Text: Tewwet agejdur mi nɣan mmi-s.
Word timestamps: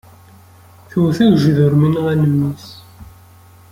Tewwet 0.89 1.19
agejdur 1.25 1.73
mi 1.79 1.87
nɣan 1.89 2.21
mmi-s. 2.31 2.65